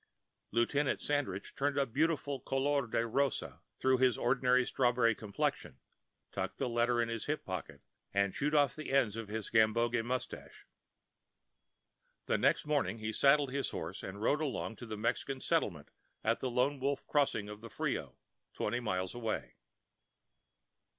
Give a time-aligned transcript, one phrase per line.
[0.51, 3.43] Lieutenant Sandridge turned a beautiful couleur de rose
[3.77, 5.79] through his ordinary strawberry complexion,
[6.31, 10.01] tucked the letter in his hip pocket, and chewed off the ends of his gamboge
[10.03, 10.65] moustache.
[12.25, 15.91] The next morning he saddled his horse and rode alone to the Mexican settlement
[16.23, 18.17] at the Lone Wolf Crossing of the Frio,
[18.55, 19.53] twenty miles away.